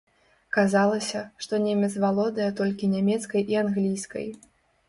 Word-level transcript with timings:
Казалася, 0.55 1.21
што 1.45 1.59
немец 1.67 1.91
валодае 2.05 2.49
толькі 2.63 2.91
нямецкай 2.97 3.41
і 3.55 3.61
англійскай. 3.63 4.27